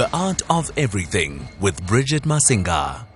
The 0.00 0.08
Art 0.16 0.40
of 0.48 0.70
Everything 0.78 1.46
with 1.60 1.86
Bridget 1.86 2.22
Masinga. 2.22 3.09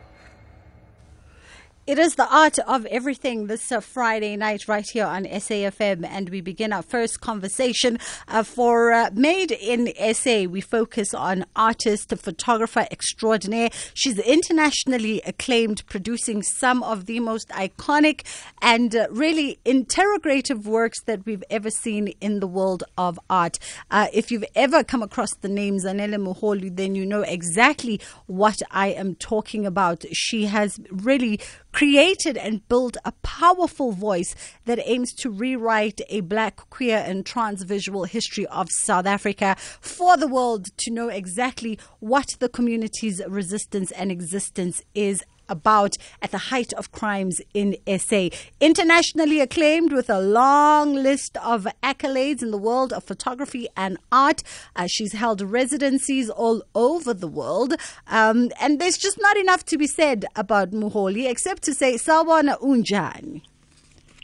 It 1.87 1.99
is 1.99 2.15
the 2.15 2.27
art 2.35 2.59
of 2.61 2.87
everything 2.87 3.47
this 3.47 3.71
uh, 3.71 3.79
Friday 3.81 4.37
night 4.39 4.67
right 4.69 4.89
here 4.89 5.05
on 5.05 5.27
SAFM, 5.27 6.07
and 6.07 6.31
we 6.31 6.41
begin 6.41 6.73
our 6.73 6.81
first 6.81 7.21
conversation 7.21 7.99
uh, 8.27 8.43
for 8.43 8.91
uh, 8.91 9.11
Made 9.13 9.53
in 9.53 9.93
SA. 10.15 10.45
We 10.45 10.63
focus 10.63 11.13
on 11.13 11.45
artist, 11.55 12.09
photographer 12.17 12.87
extraordinaire. 12.91 13.69
She's 13.93 14.19
internationally 14.19 15.21
acclaimed, 15.27 15.85
producing 15.85 16.43
some 16.43 16.83
of 16.83 17.05
the 17.05 17.21
most 17.21 17.51
iconic 17.51 18.23
and 18.63 18.97
uh, 18.97 19.09
really 19.11 19.59
interrogative 19.67 20.67
works 20.67 21.03
that 21.03 21.27
we've 21.27 21.45
ever 21.51 21.69
seen 21.69 22.09
in 22.23 22.41
the 22.41 22.47
world 22.47 22.83
of 22.97 23.21
art. 23.29 23.59
Uh, 23.91 24.07
if 24.11 24.31
you've 24.31 24.47
ever 24.55 24.85
come 24.85 25.03
across 25.03 25.35
the 25.43 25.51
name 25.51 25.77
Zanele 25.77 26.17
Muholi, 26.17 26.75
then 26.75 26.95
you 26.95 27.05
know 27.05 27.21
exactly 27.21 28.01
what 28.25 28.63
I 28.71 28.87
am 28.89 29.17
talking 29.17 29.67
about. 29.67 30.07
She 30.15 30.47
has 30.47 30.81
really 30.91 31.41
created 31.75 32.37
and 32.37 32.67
built 32.69 32.97
a 33.05 33.11
powerful 33.23 33.91
voice 33.91 34.35
that 34.65 34.79
aims 34.85 35.13
to 35.13 35.29
rewrite 35.29 36.01
a 36.09 36.21
black, 36.21 36.57
queer, 36.71 37.03
and 37.05 37.27
trans 37.27 37.65
visual 37.65 38.05
history 38.05 38.47
of 38.47 38.71
South 38.71 39.07
Africa 39.07 39.57
for 39.59 40.17
the 40.17 40.29
world 40.29 40.69
to 40.77 40.93
know 40.93 41.09
exactly 41.09 41.77
what 41.99 42.29
the 42.39 42.49
community's 42.49 43.21
resistance 43.27 43.91
and 43.91 44.13
existence 44.13 44.83
is 44.95 45.25
about 45.49 45.97
at 46.23 46.31
the 46.31 46.39
height 46.39 46.73
of 46.75 46.93
crimes 46.93 47.41
in 47.53 47.77
SA. 47.99 48.29
Internationally 48.61 49.41
acclaimed 49.41 49.93
with 49.93 50.09
a 50.11 50.21
long 50.21 50.95
list 50.95 51.37
of 51.39 51.67
accolades 51.83 52.43
in 52.43 52.51
the 52.51 52.59
world 52.59 52.93
of 52.93 53.05
photography 53.05 53.67
and 53.77 53.99
art. 54.13 54.43
Uh, 54.77 54.87
she's 54.87 55.13
held 55.13 55.41
residencies 55.41 56.31
all 56.31 56.63
over 56.75 57.13
the 57.15 57.29
world. 57.29 57.75
Um, 58.07 58.51
and 58.61 58.81
there's 58.81 58.99
just 58.99 59.21
not 59.21 59.37
enough 59.37 59.65
to 59.67 59.79
be 59.79 59.87
said 59.87 60.25
about 60.37 60.71
Muholi 60.71 61.29
except 61.29 61.63
to 61.65 61.75
say, 61.75 61.95
Sawona 61.95 62.59
unjani. 62.61 63.43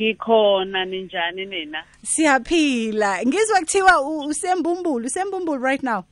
ngikhona 0.00 0.84
ninjani 0.84 1.46
nina 1.48 1.84
Siyaphila. 2.04 3.24
Ngizwa 3.26 3.60
kuthiwa 3.60 4.00
usembumbulu, 4.00 5.06
usembumbulu 5.06 5.60
right 5.60 5.82
now. 5.82 6.04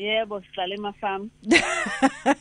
Yebo 0.00 0.40
sihlala 0.40 0.74
emafamu 0.74 1.30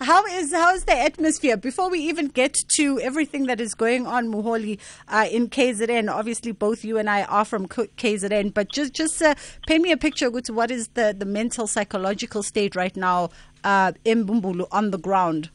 how 0.00 0.24
is 0.26 0.52
how 0.52 0.74
is 0.74 0.84
the 0.84 0.96
atmosphere? 0.96 1.56
Before 1.56 1.90
we 1.90 2.00
even 2.00 2.28
get 2.28 2.54
to 2.76 3.00
everything 3.00 3.46
that 3.46 3.60
is 3.60 3.74
going 3.74 4.06
on 4.06 4.28
Muholi 4.32 4.78
uh, 5.08 5.26
in 5.30 5.48
KZN 5.48 6.10
obviously 6.12 6.52
both 6.52 6.84
you 6.84 6.98
and 6.98 7.10
I 7.10 7.24
are 7.24 7.44
from 7.44 7.66
KZN 7.68 8.54
but 8.54 8.70
just 8.72 8.94
just 8.94 9.20
uh, 9.20 9.34
paint 9.66 9.82
me 9.82 9.92
a 9.92 9.96
picture 9.96 10.30
with 10.30 10.48
what 10.50 10.70
is 10.70 10.88
the 10.88 11.14
the 11.18 11.26
mental 11.26 11.66
psychological 11.66 12.42
state 12.42 12.74
right 12.76 12.96
now 12.96 13.30
uh, 13.64 13.92
in 14.04 14.26
Bumbulu 14.26 14.66
on 14.72 14.90
the 14.90 14.98
ground. 14.98 15.50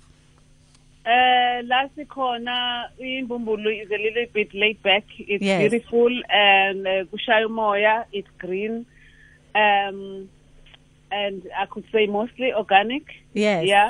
Uh 1.06 1.62
la 1.64 1.88
in 3.00 3.28
Bumbulu 3.28 3.84
is 3.84 3.90
a 3.92 3.98
little 3.98 4.26
bit 4.34 4.54
laid 4.54 4.82
back. 4.84 5.04
It's 5.18 5.44
Yes. 5.44 5.70
beautiful 5.70 6.12
and 6.30 6.88
uh, 6.88 8.04
it's 8.12 8.30
green. 8.40 8.86
Um 9.56 10.30
and 11.22 11.38
i 11.62 11.66
could 11.66 11.86
say 11.94 12.06
mostly 12.08 12.50
organic. 12.54 13.04
Yes. 13.34 13.66
Yeah. 13.74 13.90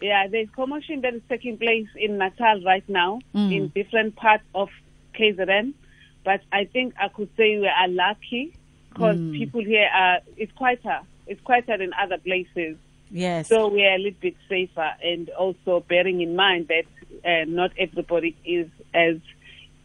Yeah 0.00 0.26
there's 0.32 0.48
commotion 0.60 0.96
that 1.02 1.14
is 1.14 1.22
taking 1.28 1.56
place 1.64 1.88
in 1.96 2.18
natal 2.18 2.56
right 2.72 2.86
now 2.88 3.10
Mm. 3.34 3.50
in 3.56 3.62
different 3.68 4.16
parts 4.16 4.44
of 4.54 4.68
kzn 5.16 5.66
but 6.28 6.40
i 6.52 6.62
think 6.74 6.94
i 7.04 7.08
could 7.16 7.30
say 7.38 7.48
we 7.64 7.68
are 7.82 7.88
lucky 7.88 8.44
because 8.90 9.16
Mm. 9.16 9.32
people 9.40 9.62
here 9.72 9.88
are 10.02 10.18
it's 10.36 10.52
quieter 10.52 11.00
it's 11.26 11.40
quieter 11.40 11.76
than 11.78 11.92
other 12.04 12.18
places. 12.18 12.76
Yes. 13.10 13.48
So 13.48 13.68
we 13.68 13.80
are 13.88 13.94
a 13.94 13.98
little 13.98 14.20
bit 14.20 14.36
safer 14.48 14.90
and 15.02 15.30
also 15.30 15.72
bearing 15.88 16.20
in 16.20 16.32
mind 16.36 16.68
that 16.74 16.84
uh, 17.30 17.44
not 17.60 17.70
everybody 17.78 18.30
is 18.44 18.68
as 18.92 19.16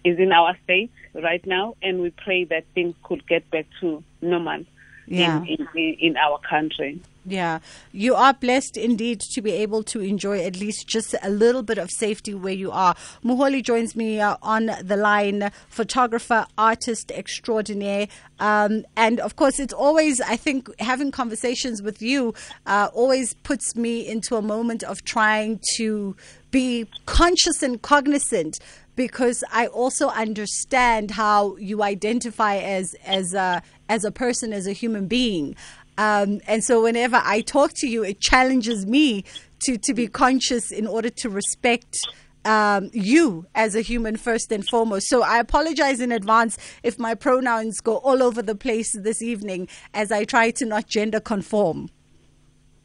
is 0.03 0.17
in 0.25 0.31
our 0.39 0.51
state 0.65 0.91
right 1.13 1.45
now 1.45 1.75
and 1.81 1.93
we 2.01 2.09
pray 2.25 2.41
that 2.53 2.63
things 2.75 2.95
could 3.07 3.23
get 3.33 3.43
back 3.51 3.67
to 3.81 4.03
normal 4.21 4.61
Yeah. 5.09 5.43
in, 5.43 5.67
in, 5.75 5.93
in 5.99 6.17
our 6.17 6.39
country 6.39 7.01
Yeah, 7.25 7.59
you 7.91 8.15
are 8.15 8.33
blessed 8.33 8.75
indeed 8.77 9.19
to 9.19 9.41
be 9.41 9.51
able 9.51 9.83
to 9.83 9.99
enjoy 9.99 10.43
at 10.43 10.59
least 10.59 10.87
just 10.87 11.13
a 11.21 11.29
little 11.29 11.61
bit 11.63 11.77
of 11.77 11.91
safety 11.91 12.33
where 12.33 12.53
you 12.53 12.71
are. 12.71 12.95
Muholi 13.23 13.61
joins 13.61 13.95
me 13.95 14.19
uh, 14.19 14.37
on 14.41 14.71
the 14.81 14.97
line, 14.97 15.51
photographer, 15.67 16.47
artist 16.57 17.11
extraordinaire. 17.11 18.07
Um, 18.39 18.85
and 18.95 19.19
of 19.19 19.35
course, 19.35 19.59
it's 19.59 19.73
always, 19.73 20.21
I 20.21 20.37
think, 20.37 20.69
having 20.79 21.11
conversations 21.11 21.81
with 21.81 22.01
you 22.01 22.33
uh, 22.65 22.89
always 22.93 23.33
puts 23.33 23.75
me 23.75 24.07
into 24.07 24.35
a 24.35 24.41
moment 24.41 24.83
of 24.83 25.03
trying 25.03 25.59
to 25.75 26.15
be 26.51 26.87
conscious 27.05 27.61
and 27.61 27.81
cognizant 27.81 28.59
because 28.95 29.43
I 29.51 29.67
also 29.67 30.09
understand 30.09 31.11
how 31.11 31.55
you 31.57 31.83
identify 31.83 32.57
as 32.57 32.95
as 33.05 33.33
a 33.33 33.61
as 33.87 34.03
a 34.03 34.11
person, 34.11 34.53
as 34.53 34.67
a 34.67 34.73
human 34.73 35.07
being. 35.07 35.55
Um, 35.97 36.39
and 36.47 36.63
so 36.63 36.83
whenever 36.83 37.21
I 37.23 37.41
talk 37.41 37.73
to 37.77 37.87
you, 37.87 38.03
it 38.03 38.21
challenges 38.21 38.85
me 38.85 39.25
to, 39.65 39.77
to 39.79 39.93
be 39.93 40.07
conscious 40.07 40.71
in 40.71 40.87
order 40.87 41.09
to 41.09 41.29
respect 41.29 41.97
um, 42.45 42.89
you 42.93 43.45
as 43.53 43.75
a 43.75 43.81
human 43.81 44.15
first 44.15 44.49
and 44.51 44.65
foremost. 44.65 45.09
So 45.09 45.23
I 45.23 45.39
apologize 45.39 45.99
in 45.99 46.13
advance 46.13 46.57
if 46.83 46.97
my 46.97 47.15
pronouns 47.15 47.81
go 47.81 47.97
all 47.97 48.23
over 48.23 48.41
the 48.41 48.55
place 48.55 48.95
this 48.97 49.21
evening 49.21 49.67
as 49.93 50.09
I 50.09 50.23
try 50.23 50.51
to 50.51 50.65
not 50.65 50.87
gender 50.87 51.19
conform. 51.19 51.89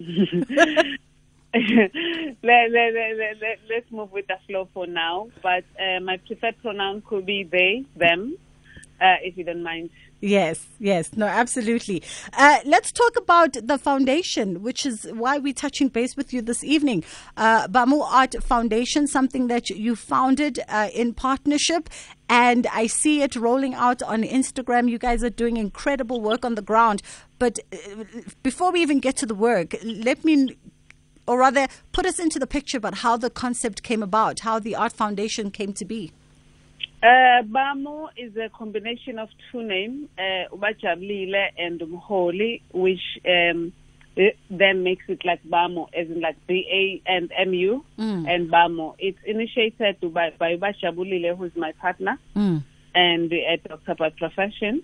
let, 1.55 1.93
let, 2.43 2.71
let, 2.73 3.17
let, 3.17 3.41
let, 3.41 3.59
let's 3.69 3.91
move 3.91 4.11
with 4.13 4.27
the 4.27 4.37
flow 4.47 4.69
for 4.75 4.87
now 4.87 5.29
but 5.43 5.65
uh, 5.81 6.01
my 6.01 6.17
preferred 6.27 6.57
pronoun 6.63 7.03
could 7.07 7.25
be 7.25 7.45
they 7.45 7.85
them 7.97 8.37
uh, 9.01 9.17
if 9.23 9.37
you 9.37 9.45
don't 9.45 9.63
mind 9.63 9.91
Yes, 10.25 10.67
yes, 10.79 11.15
no, 11.15 11.27
absolutely. 11.27 12.03
Uh, 12.33 12.57
let's 12.65 12.91
talk 12.91 13.15
about 13.19 13.59
the 13.63 13.77
foundation, 13.77 14.63
which 14.63 14.87
is 14.87 15.07
why 15.13 15.37
we're 15.37 15.53
touching 15.53 15.89
base 15.89 16.17
with 16.17 16.33
you 16.33 16.41
this 16.41 16.65
evening. 16.65 17.05
Uh, 17.37 17.69
Bamu 17.69 18.01
Art 18.01 18.35
Foundation, 18.43 19.07
something 19.07 19.49
that 19.49 19.69
you 19.69 19.95
founded 19.95 20.61
uh, 20.69 20.89
in 20.95 21.13
partnership, 21.13 21.91
and 22.31 22.67
I 22.73 22.87
see 22.87 23.21
it 23.21 23.37
rolling 23.37 23.75
out 23.75 24.03
on 24.03 24.23
Instagram. 24.23 24.89
You 24.89 24.97
guys 24.99 25.23
are 25.23 25.29
doing 25.29 25.59
incredible 25.59 26.23
work 26.23 26.43
on 26.47 26.55
the 26.55 26.63
ground. 26.63 27.03
But 27.39 27.59
uh, 27.71 28.05
before 28.43 28.73
we 28.73 28.81
even 28.81 29.01
get 29.01 29.19
to 29.19 29.27
the 29.27 29.35
work, 29.35 29.75
let 29.85 30.25
me 30.25 30.57
or 31.27 31.39
rather 31.39 31.67
put 31.93 32.07
us 32.07 32.19
into 32.19 32.39
the 32.39 32.47
picture 32.47 32.79
about 32.79 32.97
how 32.97 33.17
the 33.17 33.31
concept 33.31 33.83
came 33.83 34.03
about, 34.03 34.41
how 34.41 34.59
the 34.59 34.75
Art 34.75 34.93
Foundation 34.93 35.51
came 35.51 35.73
to 35.75 35.85
be. 35.85 36.12
Uh, 37.03 37.43
Bamu 37.43 38.09
is 38.17 38.35
a 38.37 38.49
combination 38.49 39.19
of 39.19 39.29
two 39.53 39.62
names, 39.62 40.09
uh, 40.19 40.23
and 41.59 41.81
Muholi, 41.81 42.62
which 42.73 43.01
um, 43.29 43.73
then 44.49 44.83
makes 44.85 45.05
it 45.09 45.23
like 45.25 45.43
Bamu, 45.45 45.87
as 45.95 46.09
in 46.09 46.21
like 46.21 46.37
B 46.47 46.67
A 47.07 47.11
and 47.11 47.31
M 47.37 47.53
U 47.53 47.85
Mm. 47.99 48.27
and 48.29 48.51
Bamu. 48.51 48.95
It's 48.99 49.19
initiated 49.27 50.01
by, 50.15 50.31
by 50.39 50.56
Ubajabulile, 50.56 51.37
who's 51.37 51.55
my 51.56 51.73
partner 51.73 52.19
Mm. 52.35 52.62
and 52.95 53.33
a 53.33 53.56
doctor 53.69 53.95
by 53.97 54.11
profession. 54.11 54.83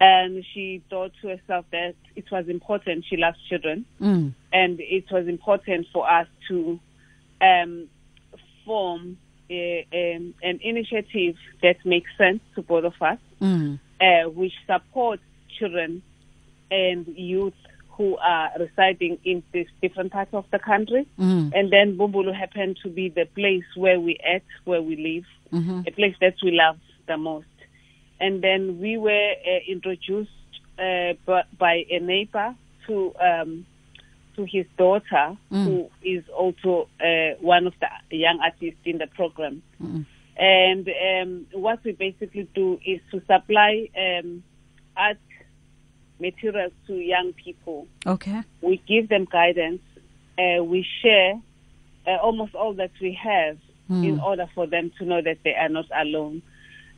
And 0.00 0.44
she 0.52 0.82
thought 0.90 1.12
to 1.22 1.28
herself 1.28 1.64
that 1.70 1.94
it 2.14 2.30
was 2.30 2.48
important. 2.48 3.06
She 3.08 3.16
loves 3.16 3.38
children, 3.48 3.86
Mm. 4.00 4.34
And 4.54 4.78
it 4.80 5.04
was 5.10 5.26
important 5.28 5.86
for 5.92 6.08
us 6.10 6.28
to 6.48 6.78
um, 7.42 7.88
form 8.64 9.18
a, 9.50 9.84
um, 9.92 10.32
an 10.42 10.60
initiative 10.62 11.36
that 11.60 11.76
makes 11.84 12.10
sense 12.16 12.40
to 12.54 12.62
both 12.62 12.84
of 12.84 12.94
us, 13.02 13.18
Mm. 13.42 13.78
uh, 14.00 14.30
which 14.30 14.54
supports 14.66 15.22
children 15.58 16.02
and 16.70 17.06
youth 17.08 17.52
who 17.96 18.16
are 18.16 18.50
residing 18.58 19.18
in 19.24 19.42
these 19.52 19.66
different 19.82 20.12
parts 20.12 20.32
of 20.32 20.44
the 20.50 20.58
country. 20.58 21.06
Mm. 21.18 21.52
And 21.54 21.70
then 21.70 21.96
Bumbulu 21.98 22.32
happened 22.34 22.78
to 22.84 22.88
be 22.88 23.08
the 23.08 23.26
place 23.26 23.64
where 23.76 24.00
we 24.00 24.16
at, 24.34 24.42
where 24.64 24.82
we 24.82 24.96
live, 24.96 25.26
Mhm. 25.52 25.86
a 25.86 25.90
place 25.90 26.16
that 26.20 26.36
we 26.42 26.50
love 26.52 26.78
the 27.06 27.16
most. 27.16 27.46
And 28.20 28.40
then 28.42 28.80
we 28.80 28.96
were 28.96 29.32
uh, 29.52 29.60
introduced 29.68 30.30
uh, 30.78 31.12
by, 31.26 31.42
by 31.58 31.84
a 31.90 31.98
neighbor 32.00 32.54
to 32.86 33.14
um, 33.20 33.66
to 34.36 34.44
his 34.44 34.66
daughter, 34.76 35.36
Mm. 35.50 35.64
who 35.64 35.90
is 36.02 36.24
also 36.28 36.88
uh, 37.00 37.34
one 37.40 37.66
of 37.66 37.74
the 37.80 38.16
young 38.16 38.40
artists 38.40 38.80
in 38.84 38.98
the 38.98 39.06
program. 39.08 39.62
Mm. 39.82 40.04
And 40.36 40.88
um, 40.88 41.46
what 41.52 41.84
we 41.84 41.92
basically 41.92 42.48
do 42.54 42.80
is 42.84 43.00
to 43.12 43.20
supply 43.20 43.88
um, 43.96 44.42
art 44.96 45.18
materials 46.20 46.72
to 46.86 46.94
young 46.94 47.32
people. 47.32 47.86
Okay. 48.06 48.42
We 48.60 48.80
give 48.88 49.08
them 49.08 49.26
guidance. 49.30 49.82
Uh, 50.38 50.62
we 50.64 50.86
share 51.02 51.34
uh, 52.06 52.16
almost 52.22 52.54
all 52.54 52.74
that 52.74 52.92
we 53.00 53.12
have 53.22 53.58
Mm. 53.90 54.02
in 54.08 54.18
order 54.20 54.46
for 54.54 54.66
them 54.66 54.90
to 54.98 55.04
know 55.04 55.20
that 55.20 55.36
they 55.44 55.52
are 55.54 55.68
not 55.68 55.84
alone. 55.94 56.40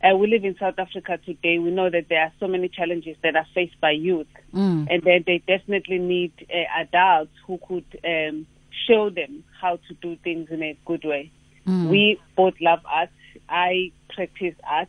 Uh, 0.05 0.17
we 0.17 0.27
live 0.27 0.45
in 0.45 0.57
South 0.59 0.79
Africa 0.79 1.19
today. 1.25 1.59
We 1.59 1.71
know 1.71 1.89
that 1.91 2.07
there 2.09 2.21
are 2.23 2.33
so 2.39 2.47
many 2.47 2.69
challenges 2.69 3.17
that 3.23 3.37
are 3.37 3.47
faced 3.55 3.81
by 3.81 3.93
youth, 3.93 4.27
Mm. 4.53 4.87
and 4.91 5.03
that 5.03 5.25
they 5.27 5.39
definitely 5.47 5.99
need 5.99 6.33
uh, 6.51 6.81
adults 6.81 7.33
who 7.47 7.59
could 7.67 7.85
um, 8.05 8.47
show 8.87 9.11
them 9.11 9.45
how 9.61 9.77
to 9.89 9.95
do 10.01 10.17
things 10.17 10.49
in 10.51 10.63
a 10.63 10.77
good 10.85 11.05
way. 11.05 11.31
We 11.67 12.19
both 12.37 12.55
love 12.61 12.81
art. 12.85 13.11
I 13.49 13.93
practice 14.15 14.55
art, 14.65 14.89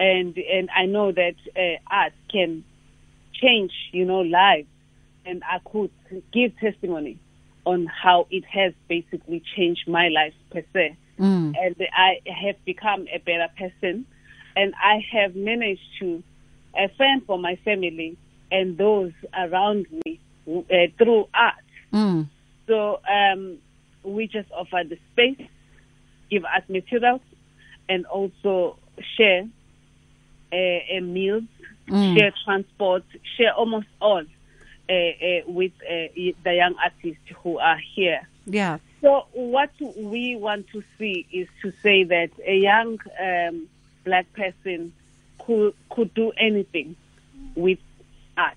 and 0.00 0.36
and 0.38 0.70
I 0.74 0.86
know 0.86 1.12
that 1.12 1.34
uh, 1.56 1.78
art 1.90 2.12
can 2.30 2.64
change, 3.34 3.72
you 3.92 4.04
know, 4.04 4.20
lives, 4.20 4.68
and 5.26 5.42
I 5.44 5.58
could 5.64 5.90
give 6.32 6.56
testimony 6.58 7.18
on 7.64 7.86
how 7.86 8.26
it 8.30 8.44
has 8.46 8.72
basically 8.88 9.42
changed 9.56 9.86
my 9.86 10.08
life 10.08 10.34
per 10.50 10.64
se 10.72 10.96
Mm. 11.18 11.54
and 11.56 11.76
I 11.94 12.20
have 12.26 12.56
become 12.64 13.06
a 13.12 13.18
better 13.18 13.48
person, 13.56 14.06
and 14.56 14.74
I 14.82 15.04
have 15.12 15.34
managed 15.36 15.82
to 16.00 16.22
uh, 16.78 16.88
fend 16.98 17.26
for 17.26 17.38
my 17.38 17.56
family 17.64 18.16
and 18.50 18.76
those 18.76 19.12
around 19.36 19.86
me 20.04 20.20
uh, 20.48 20.62
through 20.98 21.28
art. 21.34 21.54
Mm. 21.92 22.28
So 22.66 23.00
um, 23.08 23.58
we 24.02 24.26
just 24.26 24.50
offer 24.52 24.82
the 24.88 24.98
space, 25.12 25.46
give 26.30 26.44
art 26.44 26.68
materials, 26.68 27.20
and 27.88 28.06
also 28.06 28.76
share 29.16 29.44
uh, 30.52 30.56
uh, 30.96 31.00
meals, 31.00 31.44
Mm. 31.88 32.16
share 32.16 32.32
transport, 32.44 33.02
share 33.36 33.52
almost 33.54 33.88
all 34.00 34.22
uh, 34.88 34.92
uh, 34.92 35.40
with 35.48 35.72
uh, 35.82 36.06
the 36.44 36.54
young 36.54 36.74
artists 36.82 37.24
who 37.42 37.58
are 37.58 37.78
here. 37.94 38.20
Yeah. 38.46 38.78
So 39.00 39.26
what 39.32 39.70
we 39.96 40.36
want 40.36 40.68
to 40.68 40.84
see 40.96 41.26
is 41.32 41.48
to 41.62 41.72
say 41.82 42.04
that 42.04 42.30
a 42.46 42.56
young 42.56 42.98
um, 43.20 43.66
black 44.04 44.26
person 44.32 44.92
could 45.38 45.74
could 45.90 46.12
do 46.14 46.32
anything 46.38 46.96
with 47.54 47.78
art. 48.36 48.56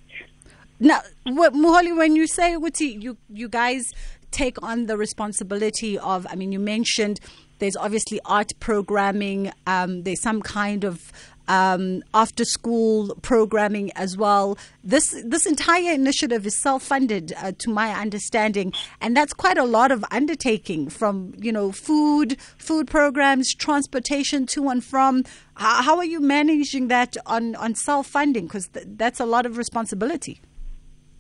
Now, 0.80 1.02
what, 1.24 1.54
Muholi, 1.54 1.96
when 1.96 2.16
you 2.16 2.28
say 2.28 2.52
Uti, 2.54 2.88
you 2.88 3.18
you 3.30 3.48
guys 3.50 3.92
take 4.32 4.62
on 4.62 4.86
the 4.88 4.98
responsibility 4.98 5.98
of. 5.98 6.28
I 6.30 6.36
mean, 6.36 6.52
you 6.52 6.60
mentioned 6.60 7.20
there's 7.60 7.78
obviously 7.78 8.20
art 8.26 8.52
programming. 8.60 9.52
Um, 9.66 10.04
there's 10.04 10.22
some 10.22 10.42
kind 10.42 10.84
of 10.84 11.12
um, 11.48 12.04
after 12.14 12.46
school 12.46 13.16
programming 13.22 13.92
as 13.94 14.18
well. 14.18 14.58
This 14.84 15.16
this 15.26 15.46
entire 15.46 15.94
initiative 15.94 16.46
is 16.46 16.62
self 16.62 16.84
funded, 16.84 17.34
uh, 17.38 17.54
to 17.60 17.70
my 17.70 17.92
understanding, 17.92 18.74
and 19.02 19.16
that's 19.16 19.34
quite 19.34 19.58
a 19.58 19.64
lot 19.64 19.92
of 19.92 20.04
undertaking 20.12 20.90
from 20.90 21.34
you 21.40 21.52
know 21.52 21.72
food 21.72 22.38
food 22.58 22.88
programs, 22.88 23.54
transportation 23.54 24.46
to 24.48 24.70
and 24.70 24.84
from. 24.84 25.24
How, 25.56 25.82
how 25.84 25.98
are 25.98 26.06
you 26.06 26.20
managing 26.20 26.88
that 26.90 27.18
on 27.26 27.56
on 27.56 27.76
self 27.76 28.08
funding? 28.08 28.46
Because 28.46 28.68
th- 28.70 28.86
that's 28.98 29.20
a 29.20 29.26
lot 29.26 29.46
of 29.46 29.58
responsibility. 29.58 30.42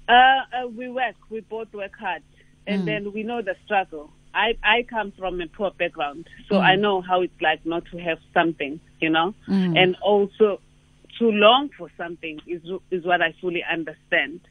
Uh, 0.08 0.12
uh, 0.14 0.68
we 0.68 0.88
work, 0.90 1.16
we 1.30 1.40
both 1.40 1.74
work 1.74 1.98
hard, 2.00 2.22
and 2.68 2.88
then 2.88 3.12
we 3.12 3.24
know 3.24 3.42
the 3.42 3.56
struggle. 3.66 4.12
I, 4.36 4.58
I 4.64 4.84
come 4.84 5.14
from 5.18 5.40
a 5.40 5.48
poor 5.48 5.72
background, 5.72 6.28
so 6.50 6.56
mm. 6.56 6.62
I 6.62 6.76
know 6.76 7.02
how 7.02 7.22
it's 7.22 7.42
like 7.42 7.66
not 7.66 7.86
to 7.92 7.98
have 7.98 8.20
something, 8.34 8.82
you 9.00 9.10
know, 9.10 9.34
mm. 9.48 9.82
and 9.82 9.96
also 10.02 10.60
to 11.20 11.32
long 11.32 11.70
for 11.78 11.90
something 11.98 12.42
is 12.46 12.62
is 12.92 13.06
what 13.06 13.22
I 13.22 13.34
fully 13.40 13.64
understand. 13.64 14.42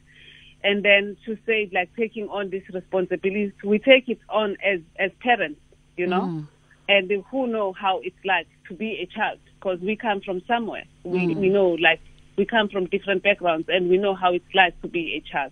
And 0.63 0.83
then 0.83 1.17
to 1.25 1.37
say 1.45 1.69
like 1.71 1.95
taking 1.95 2.27
on 2.29 2.49
this 2.49 2.63
responsibility, 2.73 3.53
we 3.63 3.77
take 3.77 4.09
it 4.09 4.19
on 4.27 4.57
as 4.65 4.79
as 4.97 5.11
parents, 5.19 5.61
you 5.95 6.07
know, 6.07 6.21
mm. 6.21 6.47
and 6.89 7.11
who 7.29 7.45
know 7.45 7.71
how 7.71 7.99
it's 8.03 8.25
like 8.25 8.47
to 8.67 8.73
be 8.73 8.97
a 9.01 9.05
child 9.05 9.37
because 9.59 9.79
we 9.81 9.95
come 9.95 10.19
from 10.21 10.41
somewhere. 10.47 10.85
We 11.03 11.35
we 11.35 11.49
know 11.49 11.77
like 11.79 12.01
we 12.37 12.45
come 12.45 12.69
from 12.69 12.87
different 12.87 13.21
backgrounds 13.21 13.69
and 13.69 13.87
we 13.87 13.99
know 13.99 14.15
how 14.15 14.33
it's 14.33 14.55
like 14.55 14.81
to 14.81 14.87
be 14.87 15.13
a 15.13 15.31
child. 15.31 15.51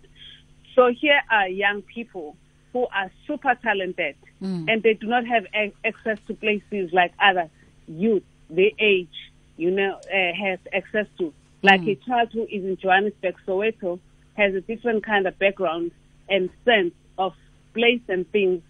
So 0.76 0.92
here 0.92 1.22
are 1.30 1.48
young 1.48 1.84
people 1.84 2.36
who 2.72 2.88
are 2.88 3.12
super 3.28 3.56
talented 3.62 4.16
Mm. 4.44 4.66
and 4.68 4.84
they 4.84 4.94
do 4.94 5.08
not 5.08 5.26
have 5.26 5.46
a- 5.56 5.74
access 5.86 6.20
to 6.28 6.34
places 6.34 6.92
like 6.92 7.14
other 7.18 7.50
youth 7.88 8.24
their 8.50 8.72
age, 8.78 9.32
you 9.58 9.72
know, 9.72 9.96
uh, 9.96 10.34
has 10.34 10.60
access 10.74 11.08
to. 11.18 11.34
Like 11.62 11.82
mm. 11.82 11.92
a 11.92 11.96
child 12.06 12.30
who 12.34 12.44
is 12.44 12.64
in 12.64 12.78
Johannesburg, 12.78 13.36
Soweto, 13.48 14.00
has 14.36 14.54
a 14.54 14.62
different 14.62 15.06
kind 15.06 15.28
of 15.28 15.40
background 15.40 15.92
and 16.30 16.50
sense 16.66 16.94
of 17.18 17.34
place 17.74 18.02
and 18.10 18.30
things 18.32 18.62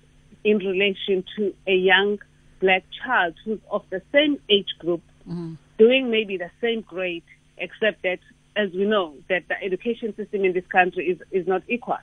in 0.43 0.57
relation 0.57 1.23
to 1.37 1.53
a 1.65 1.73
young 1.73 2.19
black 2.59 2.83
child 3.03 3.33
who's 3.43 3.59
of 3.71 3.83
the 3.89 4.01
same 4.11 4.39
age 4.49 4.75
group, 4.79 5.01
mm. 5.27 5.57
doing 5.77 6.11
maybe 6.11 6.37
the 6.37 6.51
same 6.61 6.81
grade, 6.81 7.23
except 7.57 8.03
that, 8.03 8.19
as 8.55 8.71
we 8.73 8.85
know, 8.85 9.15
that 9.27 9.47
the 9.47 9.61
education 9.63 10.15
system 10.15 10.45
in 10.45 10.53
this 10.53 10.67
country 10.67 11.09
is, 11.09 11.19
is 11.31 11.47
not 11.47 11.63
equal. 11.67 11.97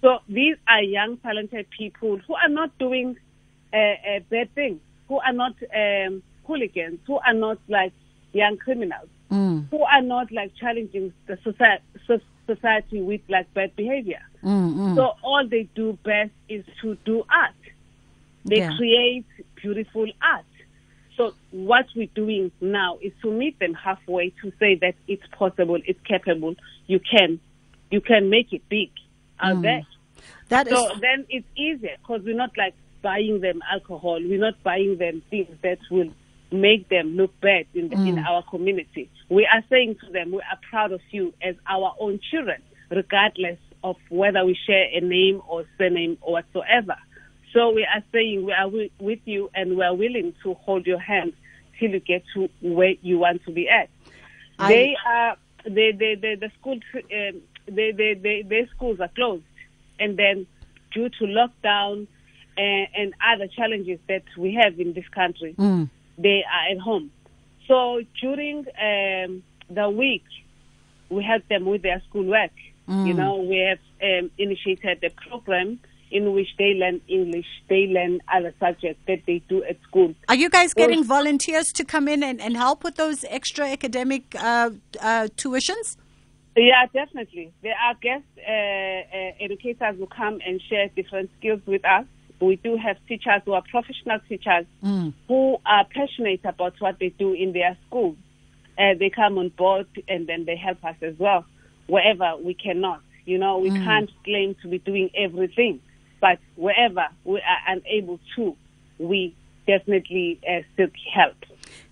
So 0.00 0.18
these 0.28 0.56
are 0.68 0.82
young, 0.82 1.16
talented 1.18 1.66
people 1.76 2.18
who 2.26 2.34
are 2.34 2.48
not 2.48 2.76
doing 2.78 3.16
uh, 3.72 3.76
uh, 3.76 4.20
bad 4.30 4.54
things, 4.54 4.80
who 5.08 5.18
are 5.20 5.32
not 5.32 5.54
um, 5.74 6.22
hooligans, 6.44 6.98
who 7.06 7.18
are 7.18 7.34
not 7.34 7.58
like 7.68 7.92
young 8.32 8.56
criminals, 8.56 9.08
who 9.70 9.82
are 9.82 10.02
not 10.02 10.30
like 10.32 10.52
challenging 10.56 11.12
the 11.26 11.38
society, 11.42 11.82
society 12.46 13.00
with 13.00 13.22
like 13.28 13.52
bad 13.54 13.74
behavior. 13.76 14.20
So 14.96 15.12
all 15.22 15.46
they 15.48 15.68
do 15.74 15.98
best 16.04 16.32
is 16.48 16.64
to 16.82 16.96
do 17.04 17.24
art. 17.30 17.54
They 18.44 18.58
Yeah. 18.58 18.76
create 18.76 19.24
beautiful 19.62 20.06
art. 20.20 20.44
So 21.16 21.32
what 21.52 21.86
we're 21.96 22.08
doing 22.14 22.50
now 22.60 22.98
is 23.00 23.12
to 23.22 23.30
meet 23.30 23.58
them 23.60 23.72
halfway 23.74 24.30
to 24.42 24.52
say 24.58 24.74
that 24.76 24.96
it's 25.08 25.26
possible, 25.28 25.78
it's 25.86 26.00
capable, 26.02 26.54
you 26.86 26.98
can, 27.00 27.40
you 27.90 28.00
can 28.00 28.28
make 28.28 28.52
it 28.52 28.62
big 28.68 28.90
out 29.40 29.62
there. 29.62 29.82
That 30.48 30.66
is 30.68 30.72
So 30.72 30.88
then 31.00 31.26
it's 31.28 31.46
easier 31.56 31.96
because 31.98 32.22
we're 32.24 32.36
not 32.36 32.50
like 32.56 32.74
buying 33.02 33.40
them 33.40 33.60
alcohol. 33.70 34.20
We're 34.22 34.38
not 34.40 34.62
buying 34.62 34.98
them 34.98 35.22
things 35.30 35.48
that 35.62 35.78
will 35.90 36.10
make 36.52 36.88
them 36.88 37.16
look 37.16 37.38
bad 37.40 37.66
in, 37.74 37.88
the, 37.90 37.96
in 38.08 38.18
our 38.18 38.42
community. 38.50 39.10
We 39.28 39.46
are 39.52 39.62
saying 39.68 39.96
to 40.04 40.12
them, 40.12 40.30
we 40.32 40.38
are 40.38 40.58
proud 40.70 40.92
of 40.92 41.00
you 41.10 41.34
as 41.42 41.56
our 41.68 41.94
own 41.98 42.20
children, 42.30 42.62
regardless 42.90 43.58
of 43.82 43.96
whether 44.08 44.44
we 44.44 44.56
share 44.66 44.86
a 44.92 45.00
name 45.00 45.42
or 45.48 45.64
surname 45.76 46.16
or 46.22 46.34
whatsoever. 46.34 46.96
So 47.52 47.70
we 47.70 47.82
are 47.84 48.02
saying 48.12 48.44
we 48.44 48.52
are 48.52 48.64
wi- 48.64 48.90
with 48.98 49.20
you 49.24 49.50
and 49.54 49.76
we 49.76 49.82
are 49.84 49.94
willing 49.94 50.34
to 50.42 50.54
hold 50.54 50.86
your 50.86 50.98
hand 50.98 51.34
till 51.78 51.90
you 51.90 52.00
get 52.00 52.22
to 52.34 52.48
where 52.62 52.94
you 53.02 53.18
want 53.18 53.44
to 53.44 53.50
be 53.52 53.68
at. 53.68 53.88
I- 54.58 54.68
they 54.68 54.96
are 55.06 55.36
they, 55.64 55.92
they, 55.92 56.14
they, 56.14 56.34
the 56.34 56.50
school 56.60 56.78
um, 56.94 57.40
they, 57.66 57.92
they, 57.92 58.14
they, 58.14 58.42
their 58.42 58.66
schools 58.68 59.00
are 59.00 59.08
closed, 59.08 59.44
and 59.98 60.16
then 60.16 60.46
due 60.92 61.08
to 61.08 61.24
lockdown 61.24 62.06
and, 62.56 62.86
and 62.96 63.14
other 63.32 63.48
challenges 63.48 63.98
that 64.08 64.22
we 64.38 64.54
have 64.54 64.78
in 64.78 64.92
this 64.92 65.08
country, 65.08 65.54
they 66.18 66.44
are 66.44 66.72
at 66.72 66.78
home. 66.78 67.10
So 67.66 68.02
during 68.20 68.58
um, 68.58 69.42
the 69.70 69.88
week, 69.90 70.24
we 71.08 71.24
help 71.24 71.46
them 71.48 71.64
with 71.64 71.82
their 71.82 72.02
schoolwork. 72.08 72.52
You 72.86 73.14
know, 73.14 73.36
we 73.36 73.56
have 73.58 73.78
um, 74.02 74.30
initiated 74.36 75.02
a 75.02 75.10
program 75.28 75.80
in 76.10 76.32
which 76.32 76.48
they 76.58 76.74
learn 76.74 77.00
English, 77.08 77.46
they 77.68 77.86
learn 77.86 78.20
other 78.32 78.54
subjects 78.60 79.02
that 79.08 79.20
they 79.26 79.40
do 79.48 79.64
at 79.64 79.76
school. 79.82 80.14
Are 80.28 80.36
you 80.36 80.48
guys 80.48 80.72
getting 80.74 81.02
volunteers 81.02 81.72
to 81.72 81.84
come 81.84 82.06
in 82.06 82.22
and, 82.22 82.40
and 82.40 82.56
help 82.56 82.84
with 82.84 82.96
those 82.96 83.24
extra 83.28 83.66
academic 83.66 84.22
uh, 84.36 84.70
uh, 85.00 85.28
tuitions? 85.36 85.96
Yeah, 86.56 86.86
definitely. 86.92 87.52
There 87.62 87.74
are 87.74 87.94
guest 87.94 88.24
uh, 88.38 88.50
uh, 88.50 89.32
educators 89.40 89.96
who 89.98 90.06
come 90.06 90.40
and 90.46 90.60
share 90.68 90.88
different 90.88 91.30
skills 91.38 91.60
with 91.66 91.84
us. 91.84 92.04
We 92.40 92.56
do 92.56 92.76
have 92.76 92.96
teachers 93.08 93.42
who 93.44 93.52
are 93.52 93.62
professional 93.62 94.18
teachers 94.28 94.66
who 95.28 95.56
are 95.64 95.84
passionate 95.86 96.40
about 96.44 96.74
what 96.78 96.98
they 96.98 97.08
do 97.08 97.32
in 97.32 97.52
their 97.52 97.76
schools. 97.86 98.16
Uh, 98.78 98.94
they 98.98 99.10
come 99.10 99.38
on 99.38 99.48
board 99.50 99.86
and 100.08 100.26
then 100.26 100.44
they 100.44 100.56
help 100.56 100.84
us 100.84 100.96
as 101.00 101.14
well, 101.18 101.44
wherever 101.86 102.36
we 102.36 102.54
cannot. 102.54 103.00
You 103.24 103.38
know, 103.38 103.58
we 103.58 103.70
can't 103.84 104.10
claim 104.24 104.54
to 104.62 104.68
be 104.68 104.78
doing 104.78 105.10
everything, 105.16 105.80
but 106.20 106.38
wherever 106.56 107.06
we 107.24 107.38
are 107.38 107.74
unable 107.74 108.20
to, 108.36 108.56
we 108.98 109.34
definitely 109.66 110.38
uh, 110.46 110.60
seek 110.76 110.92
help. 111.14 111.36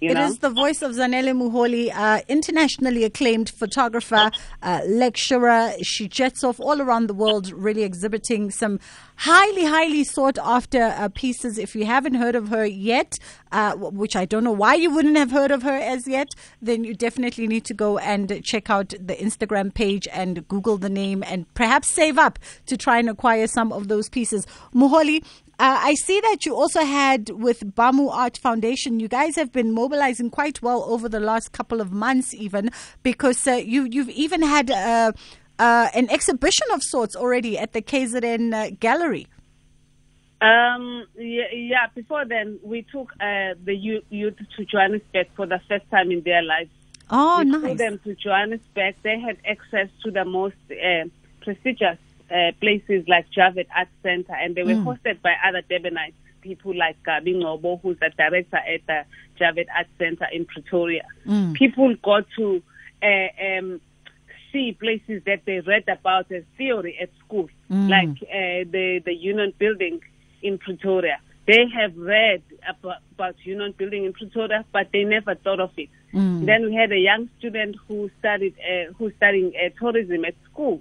You 0.01 0.11
It 0.11 0.15
know? 0.15 0.27
is 0.27 0.39
the 0.39 0.51
voice 0.51 0.83
of 0.83 0.93
Zanele 0.93 1.33
Muholi, 1.33 1.93
uh, 1.95 2.21
internationally 2.29 3.05
acclaimed 3.05 3.49
photographer, 3.51 4.31
uh, 4.63 4.81
lecturer. 4.87 5.73
She 5.83 6.09
jets 6.09 6.43
off 6.43 6.59
all 6.61 6.81
around 6.81 7.07
the 7.07 7.15
world, 7.15 7.53
really 7.53 7.83
exhibiting 7.83 8.51
some 8.51 8.81
highly, 9.17 9.65
highly 9.65 10.05
sought 10.05 10.39
after 10.39 10.83
uh, 10.83 11.09
pieces. 11.15 11.59
If 11.59 11.75
you 11.77 11.87
haven't 11.87 12.15
heard 12.15 12.35
of 12.35 12.49
her 12.49 12.65
yet, 12.67 13.19
uh, 13.53 13.75
which 13.77 14.17
I 14.17 14.25
don't 14.25 14.45
know 14.45 14.53
why 14.53 14.75
you 14.75 14.91
wouldn't 14.91 15.17
have 15.17 15.31
heard 15.31 15.51
of 15.51 15.63
her 15.63 15.77
as 15.77 16.09
yet, 16.09 16.29
then 16.61 16.85
you 16.85 16.95
definitely 16.95 17.47
need 17.47 17.65
to 17.67 17.75
go 17.75 17.99
and 17.99 18.43
check 18.45 18.71
out 18.71 18.89
the 18.91 19.15
Instagram 19.15 19.73
page 19.73 20.09
and 20.13 20.47
Google 20.49 20.79
the 20.79 20.91
name 20.91 21.23
and 21.27 21.53
perhaps 21.55 21.89
save 21.89 22.19
up 22.19 22.39
to 22.67 22.77
try 22.77 22.99
and 22.99 23.09
acquire 23.09 23.47
some 23.47 23.73
of 23.73 23.89
those 23.89 24.09
pieces. 24.09 24.47
Muholi, 24.75 25.25
Uh, 25.63 25.79
I 25.81 25.95
see 25.95 26.21
that 26.23 26.45
you 26.45 26.57
also 26.57 26.85
had 26.85 27.31
with 27.31 27.61
Bamu 27.77 28.11
Art 28.11 28.37
Foundation. 28.37 28.99
You 28.99 29.07
guys 29.07 29.37
have 29.37 29.53
been 29.53 29.71
mobilizing 29.71 30.29
quite 30.29 30.61
well 30.61 30.83
over 30.89 31.09
the 31.09 31.21
last 31.21 31.53
couple 31.53 31.81
of 31.81 31.93
months, 31.93 32.35
even 32.35 32.71
because 33.05 33.47
uh, 33.47 33.53
you 33.53 33.85
you've 33.85 34.09
even 34.09 34.43
had 34.43 34.73
uh, 34.73 35.13
uh 35.61 35.89
an 35.95 36.11
exhibition 36.11 36.67
of 36.73 36.83
sorts 36.83 37.15
already 37.15 37.57
at 37.57 37.75
the 37.75 37.81
KZN 37.81 38.53
uh, 38.53 38.71
Gallery. 38.81 39.29
Um, 40.41 41.07
yeah, 41.17 41.45
yeah, 41.53 41.87
before 41.95 42.25
then, 42.25 42.59
we 42.65 42.83
took 42.83 43.13
uh, 43.21 43.55
the 43.63 43.77
youth, 43.77 44.03
youth 44.11 44.39
to 44.57 44.65
Johannesburg 44.65 45.29
for 45.37 45.47
the 45.47 45.61
first 45.69 45.89
time 45.93 46.11
in 46.11 46.23
their 46.23 46.43
lives. 46.43 46.71
Oh, 47.09 47.39
we 47.39 47.45
nice. 47.45 47.63
took 47.63 47.79
them 47.79 48.01
to 48.03 48.17
Johannesburg. 48.17 48.97
They 49.05 49.21
had 49.21 49.37
access 49.47 49.91
to 50.03 50.11
the 50.11 50.25
most 50.25 50.57
uh, 50.73 51.05
prestigious 51.41 51.99
uh, 52.33 52.53
places 52.61 53.05
like 53.09 53.27
Javett 53.37 53.67
Art 53.77 53.89
Center, 54.03 54.35
and 54.35 54.55
they 54.55 54.63
were 54.63 54.75
Mm. 54.75 54.85
hosted 54.85 55.21
by 55.23 55.35
other 55.47 55.63
Durbanites, 55.71 56.15
people 56.41 56.75
like 56.75 56.97
Gabi 57.07 57.35
Ngcobo, 57.37 57.81
who's 57.83 57.99
the 58.01 58.11
director 58.17 58.57
at 58.57 58.81
the 58.87 59.05
Javett 59.39 59.67
Art 59.77 59.87
Center 59.99 60.27
in 60.33 60.45
Pretoria. 60.47 61.05
Mm. 61.27 61.55
People 61.55 61.95
got 62.03 62.25
to 62.37 62.63
uh, 63.03 63.29
um, 63.59 63.81
see 64.53 64.73
places 64.73 65.23
that 65.27 65.41
they 65.45 65.61
read 65.61 65.89
about 65.89 66.31
as 66.33 66.45
theory 66.59 66.97
at 67.01 67.11
school, 67.25 67.49
Mm. 67.71 67.89
like 67.89 68.17
uh, 68.23 68.65
the, 68.71 69.01
the 69.05 69.15
Union 69.15 69.53
Building 69.59 70.01
in 70.43 70.59
Pretoria. 70.59 71.19
They 71.47 71.65
have 71.75 71.97
read 71.97 72.43
about, 72.69 72.99
about 73.15 73.35
Union 73.45 73.73
Building 73.77 74.05
in 74.05 74.13
Pretoria, 74.13 74.65
but 74.73 74.89
they 74.93 75.05
never 75.05 75.35
thought 75.35 75.59
of 75.61 75.71
it. 75.77 75.89
Mm. 76.15 76.47
Then 76.47 76.67
we 76.67 76.75
had 76.75 76.93
a 76.93 76.99
young 76.99 77.29
student 77.39 77.77
who 77.89 78.11
studied 78.21 78.55
uh, 78.61 78.93
who 78.97 79.11
studying 79.17 79.53
uh, 79.57 79.71
tourism 79.81 80.25
at 80.25 80.35
school, 80.51 80.81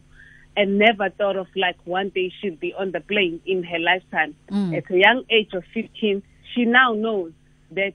and 0.55 0.77
never 0.77 1.09
thought 1.09 1.37
of 1.37 1.47
like 1.55 1.77
one 1.85 2.09
day 2.09 2.31
she'd 2.41 2.59
be 2.59 2.73
on 2.73 2.91
the 2.91 2.99
plane 2.99 3.41
in 3.45 3.63
her 3.63 3.79
lifetime. 3.79 4.35
Mm. 4.49 4.77
At 4.77 4.91
a 4.91 4.97
young 4.97 5.23
age 5.29 5.53
of 5.53 5.63
15, 5.73 6.21
she 6.53 6.65
now 6.65 6.93
knows 6.93 7.31
that 7.71 7.93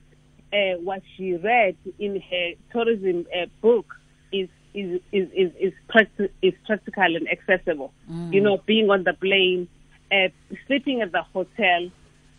uh, 0.51 0.79
what 0.81 1.01
she 1.15 1.35
read 1.35 1.75
in 1.99 2.21
her 2.21 2.51
tourism 2.71 3.25
uh, 3.35 3.45
book 3.61 3.93
is 4.31 4.49
is 4.73 5.01
is 5.11 5.29
is 5.35 5.51
is, 5.59 5.73
practi- 5.89 6.31
is 6.41 6.53
practical 6.65 7.15
and 7.15 7.29
accessible. 7.29 7.93
You 8.31 8.41
know, 8.41 8.57
being 8.65 8.89
on 8.89 9.03
the 9.03 9.13
plane, 9.13 9.67
uh, 10.11 10.29
sleeping 10.67 11.01
at 11.01 11.11
the 11.11 11.21
hotel, 11.21 11.89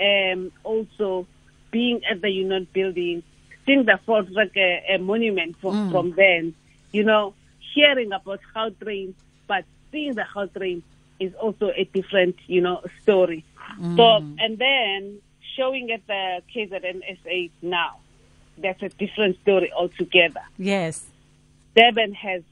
um, 0.00 0.52
also 0.64 1.26
being 1.70 2.00
at 2.10 2.22
the 2.22 2.30
Union 2.30 2.66
Building, 2.72 3.22
seeing 3.66 3.84
the 3.84 3.98
Fort 4.06 4.30
like 4.32 4.56
a, 4.56 4.94
a 4.94 4.98
monument 4.98 5.56
from 5.60 5.90
from 5.90 6.12
then. 6.16 6.54
You 6.92 7.04
know, 7.04 7.34
hearing 7.74 8.12
about 8.12 8.40
Gautrain, 8.54 9.14
but 9.46 9.64
seeing 9.90 10.14
the 10.14 10.24
Gautrain 10.34 10.82
is 11.20 11.34
also 11.34 11.72
a 11.74 11.84
different, 11.84 12.36
you 12.46 12.60
know, 12.60 12.82
story. 13.02 13.44
So, 13.96 14.16
and 14.38 14.58
then 14.58 15.20
showing 15.56 15.90
at 15.90 16.06
the 16.06 16.42
KZNSA 16.54 17.50
now, 17.62 17.98
that's 18.56 18.82
a 18.82 18.88
different 18.88 19.40
story 19.42 19.72
altogether. 19.72 20.40
Yes. 20.56 21.04
Durban 21.76 22.14
has 22.14 22.42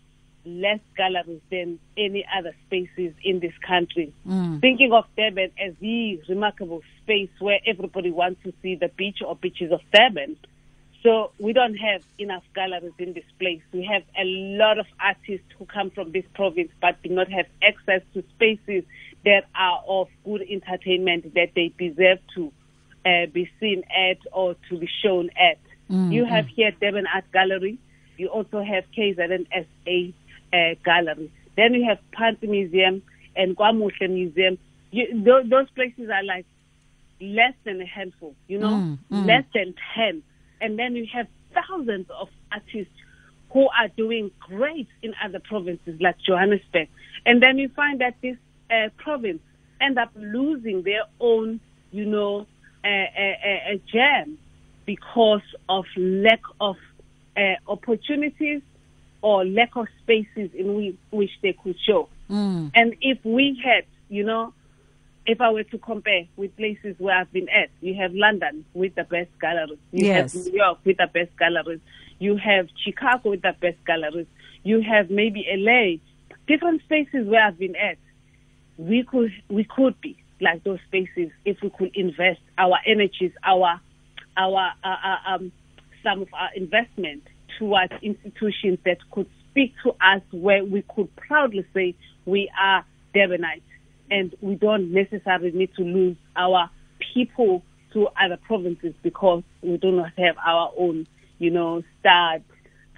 less 0.45 0.79
galleries 0.97 1.41
than 1.51 1.79
any 1.97 2.25
other 2.37 2.55
spaces 2.67 3.13
in 3.25 3.41
this 3.41 3.55
country. 3.67 4.13
Mm. 4.27 4.61
Thinking 4.61 4.93
of 4.93 5.05
Durban 5.17 5.51
as 5.59 5.75
the 5.81 6.21
remarkable 6.29 6.83
space 7.03 7.31
where 7.41 7.59
everybody 7.67 8.11
wants 8.11 8.43
to 8.45 8.53
see 8.63 8.77
the 8.77 8.89
beach 8.89 9.19
or 9.27 9.35
beaches 9.35 9.73
of 9.73 9.81
Durban. 9.93 10.37
So 11.03 11.31
we 11.39 11.53
don't 11.53 11.77
have 11.77 12.03
enough 12.19 12.43
galleries 12.55 12.93
in 12.99 13.13
this 13.13 13.25
place. 13.39 13.61
We 13.73 13.85
have 13.85 14.03
a 14.19 14.25
lot 14.25 14.79
of 14.79 14.87
artists 15.01 15.47
who 15.59 15.65
come 15.67 15.91
from 15.91 16.11
this 16.13 16.25
province 16.35 16.71
but 16.81 17.01
do 17.03 17.11
not 17.11 17.31
have 17.31 17.47
access 17.63 18.03
to 18.15 18.25
spaces 18.35 18.83
that 19.25 19.45
are 19.55 19.83
of 19.87 20.09
good 20.25 20.43
entertainment 20.43 21.35
that 21.35 21.51
they 21.55 21.73
deserve 21.79 22.19
to 22.35 22.53
uh, 23.05 23.27
be 23.33 23.49
seen 23.61 23.85
at 23.97 24.19
or 24.33 24.57
to 24.69 24.79
be 24.79 24.89
shown 25.03 25.31
at. 25.37 25.59
You 26.13 26.25
have 26.25 26.47
here 26.49 26.73
Durban 26.81 27.07
Art 27.15 27.25
Gallery. 27.33 27.79
You 28.17 28.29
also 28.29 28.63
have 28.65 28.85
KZN 28.97 29.47
SA 29.53 30.57
uh, 30.57 30.75
Gallery. 30.85 31.31
Then 31.57 31.75
you 31.75 31.85
have 31.89 31.99
Pant 32.13 32.43
Museum 32.43 33.03
and 33.37 33.57
Kwamuhle 33.57 34.11
Museum. 34.11 34.59
You, 34.91 35.07
th- 35.25 35.49
those 35.49 35.71
places 35.71 36.11
are 36.11 36.25
like 36.25 36.47
less 37.21 37.55
than 37.65 37.81
a 37.81 37.87
handful, 37.87 38.35
you 38.49 38.59
know, 38.59 38.71
Mm, 38.71 38.99
mm. 39.13 39.27
less 39.27 39.45
than 39.55 39.75
10. 39.95 40.23
And 40.61 40.79
then 40.79 40.97
you 40.97 41.07
have 41.13 41.27
thousands 41.55 42.07
of 42.11 42.29
artists 42.53 42.93
who 43.53 43.69
are 43.69 43.89
doing 43.97 44.31
great 44.41 44.89
in 45.03 45.15
other 45.25 45.41
provinces 45.41 46.01
like 46.01 46.17
Johannesburg. 46.27 46.89
And 47.25 47.43
then 47.43 47.59
you 47.59 47.69
find 47.71 48.01
that 48.01 48.15
this 48.21 48.37
uh, 48.71 48.89
province 48.97 49.41
end 49.81 49.99
up 49.99 50.11
losing 50.17 50.83
their 50.83 51.05
own, 51.21 51.61
you 51.93 52.05
know, 52.05 52.47
uh, 52.85 52.89
uh, 52.89 53.73
uh, 53.73 53.77
gem 53.93 54.39
because 54.85 55.43
of 55.69 55.85
lack 55.97 56.43
of 56.61 56.77
uh, 57.37 57.41
opportunities 57.69 58.63
or 59.23 59.45
lack 59.45 59.77
of 59.77 59.87
spaces 60.03 60.51
in 60.55 60.75
we, 60.75 60.99
which 61.11 61.31
they 61.43 61.53
could 61.53 61.77
show. 61.85 62.09
Mm. 62.31 62.71
And 62.75 62.95
if 63.01 63.19
we 63.25 63.61
had, 63.65 63.85
you 64.09 64.25
know, 64.25 64.53
if 65.27 65.41
I 65.41 65.51
were 65.51 65.65
to 65.65 65.79
compare 65.79 66.25
with 66.37 66.57
places 66.57 66.95
where 66.99 67.17
I've 67.17 67.33
been 67.33 67.49
at, 67.49 67.71
you 67.81 67.95
have 67.95 68.15
London 68.15 68.65
with 68.75 68.95
the 68.95 69.05
best 69.05 69.31
galleries. 69.41 69.79
You 69.93 70.07
Yes. 70.07 70.33
have 70.33 70.47
New 70.47 70.53
York 70.53 70.79
with 70.85 70.97
the 70.99 71.09
best 71.13 71.37
galleries. 71.37 71.81
You 72.19 72.37
have 72.37 72.69
Chicago 72.85 73.31
with 73.31 73.43
the 73.43 73.55
best 73.61 73.85
galleries. 73.85 74.29
You 74.63 74.81
have 74.83 75.11
maybe 75.11 75.47
LA. 75.49 75.97
Different 76.47 76.83
spaces 76.83 77.27
where 77.27 77.45
I've 77.45 77.59
been 77.59 77.77
at. 77.77 77.99
We 78.79 79.03
could 79.03 79.33
we 79.49 79.65
could 79.65 80.01
be 80.01 80.17
like 80.41 80.63
those 80.63 80.79
spaces 80.87 81.31
if 81.45 81.61
we 81.63 81.71
could 81.71 81.97
invest 81.97 82.41
our 82.57 82.79
energies, 82.87 83.33
our 83.43 83.81
our 84.37 84.73
uh, 84.85 84.89
uh, 84.89 85.35
um, 85.35 85.53
some 86.03 86.23
of 86.23 86.29
our 86.35 86.51
investment 86.55 87.23
towards 87.59 87.93
institutions 88.03 88.79
that 88.85 88.99
could 89.11 89.29
speak 89.51 89.75
to 89.83 89.91
us 90.01 90.23
where 90.31 90.65
we 90.65 90.83
could 90.95 91.15
proudly 91.17 91.65
say 91.75 91.95
we 92.27 92.51
are 92.61 92.85
Durbanite 93.15 93.63
and 94.11 94.35
we 94.41 94.55
don't 94.55 94.93
necessarily 94.93 95.51
need 95.53 95.75
to 95.77 95.83
lose 95.83 96.17
our 96.37 96.71
people 97.15 97.63
to 97.93 98.09
other 98.23 98.37
provinces 98.37 98.95
because 99.03 99.43
we 99.63 99.77
do 99.79 99.91
not 99.91 100.13
have 100.19 100.37
our 100.45 100.73
own, 100.79 101.07
you 101.39 101.51
know, 101.51 101.83
stud 102.01 102.43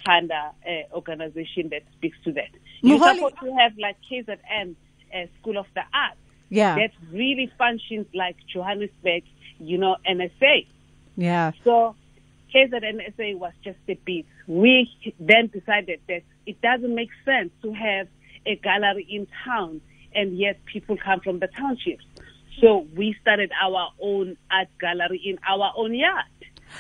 kind 0.07 0.31
of 0.31 0.55
uh, 0.67 0.95
organization 0.95 1.69
that 1.71 1.83
speaks 1.97 2.17
to 2.25 2.33
that. 2.33 2.49
You're 2.83 2.99
supposed 2.99 3.37
to 3.43 3.53
have 3.59 3.73
like 3.79 3.97
KZN 4.11 4.75
uh, 5.15 5.27
School 5.41 5.59
of 5.59 5.67
the 5.75 5.83
Arts 5.93 6.17
Yeah. 6.49 6.77
that 6.77 6.91
really 7.13 7.51
functions 7.59 8.07
like 8.15 8.37
Johannesburg, 8.53 9.25
you 9.59 9.79
know, 9.79 9.97
NSA. 10.09 10.67
Yeah. 11.17 11.53
So 11.65 11.97
KZNSA 12.55 13.37
was 13.39 13.53
just 13.65 13.79
a 13.89 13.95
bit. 13.95 14.27
We 14.47 14.91
then 15.19 15.49
decided 15.49 16.01
that 16.09 16.23
it 16.47 16.61
doesn't 16.61 16.95
make 16.95 17.11
sense 17.25 17.51
to 17.63 17.73
have 17.73 18.09
a 18.47 18.57
gallery 18.57 19.07
in 19.09 19.27
town 19.45 19.81
and 20.15 20.39
yet 20.39 20.65
people 20.65 20.97
come 20.97 21.21
from 21.21 21.39
the 21.39 21.49
townships. 21.49 22.05
So 22.61 22.87
we 22.97 23.17
started 23.21 23.53
our 23.63 23.91
own 24.01 24.37
art 24.51 24.69
gallery 24.81 25.21
in 25.25 25.39
our 25.49 25.73
own 25.77 25.95
yard. 25.95 26.25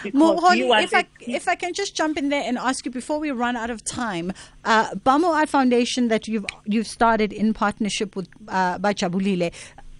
Muholi, 0.04 0.82
if 0.82 0.94
I 0.94 1.06
if 1.20 1.48
I 1.48 1.54
can 1.54 1.72
just 1.72 1.96
jump 1.96 2.18
in 2.18 2.28
there 2.28 2.42
and 2.44 2.58
ask 2.58 2.84
you 2.84 2.90
before 2.90 3.18
we 3.18 3.30
run 3.30 3.56
out 3.56 3.70
of 3.70 3.82
time, 3.84 4.32
uh, 4.64 4.90
Bamu 4.94 5.24
Art 5.24 5.48
Foundation 5.48 6.08
that 6.08 6.28
you've 6.28 6.44
you've 6.66 6.86
started 6.86 7.32
in 7.32 7.54
partnership 7.54 8.14
with 8.14 8.28
uh, 8.48 8.78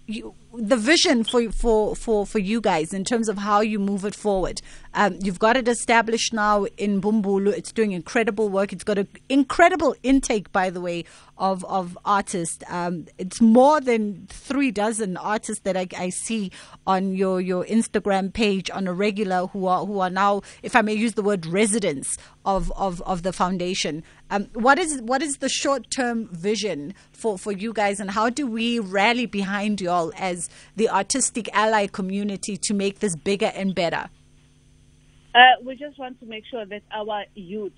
you, 0.05 0.33
the 0.59 0.75
vision 0.75 1.23
for 1.23 1.51
for 1.51 1.95
for 1.95 2.25
for 2.25 2.39
you 2.39 2.59
guys 2.59 2.93
in 2.93 3.05
terms 3.05 3.29
of 3.29 3.37
how 3.37 3.61
you 3.61 3.79
move 3.79 4.03
it 4.03 4.13
forward. 4.13 4.61
Um, 4.93 5.17
you've 5.21 5.39
got 5.39 5.55
it 5.55 5.67
established 5.67 6.33
now 6.33 6.65
in 6.77 6.99
Bumbulu. 6.99 7.53
It's 7.53 7.71
doing 7.71 7.91
incredible 7.93 8.49
work. 8.49 8.73
It's 8.73 8.83
got 8.83 8.97
an 8.97 9.07
incredible 9.29 9.95
intake, 10.03 10.51
by 10.51 10.69
the 10.69 10.81
way, 10.81 11.05
of 11.37 11.63
of 11.65 11.97
artists. 12.03 12.63
Um, 12.67 13.05
it's 13.17 13.39
more 13.39 13.79
than 13.79 14.27
three 14.29 14.71
dozen 14.71 15.15
artists 15.15 15.63
that 15.63 15.77
I, 15.77 15.87
I 15.97 16.09
see 16.09 16.51
on 16.85 17.13
your 17.13 17.39
your 17.39 17.63
Instagram 17.65 18.33
page 18.33 18.69
on 18.69 18.87
a 18.87 18.93
regular 18.93 19.47
who 19.47 19.67
are 19.67 19.85
who 19.85 19.99
are 19.99 20.09
now, 20.09 20.41
if 20.63 20.75
I 20.75 20.81
may 20.81 20.93
use 20.93 21.13
the 21.13 21.23
word, 21.23 21.45
residents 21.45 22.17
of 22.45 22.71
of, 22.75 23.01
of 23.03 23.23
the 23.23 23.31
foundation. 23.31 24.03
Um, 24.31 24.47
what 24.53 24.77
is 24.77 25.01
what 25.01 25.21
is 25.21 25.37
the 25.37 25.49
short 25.49 25.89
term 25.89 26.27
vision 26.27 26.93
for, 27.11 27.37
for 27.37 27.51
you 27.51 27.73
guys, 27.73 27.99
and 27.99 28.11
how 28.11 28.29
do 28.29 28.45
we 28.45 28.79
rally 28.79 29.25
behind 29.25 29.81
you 29.81 29.89
all 29.89 30.11
the 30.75 30.89
artistic 30.89 31.49
ally 31.53 31.87
community 31.87 32.57
to 32.57 32.73
make 32.73 32.99
this 32.99 33.15
bigger 33.15 33.51
and 33.55 33.75
better? 33.75 34.09
Uh, 35.33 35.39
we 35.63 35.75
just 35.75 35.97
want 35.99 36.19
to 36.19 36.25
make 36.25 36.43
sure 36.49 36.65
that 36.65 36.81
our 36.91 37.23
youth, 37.35 37.73